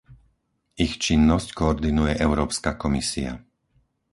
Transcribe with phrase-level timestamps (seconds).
[0.83, 3.31] Ich činnosť koordinuje Európska komisia.